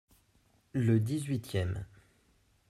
Le 0.73 0.99
dix-huitième. 0.99 1.85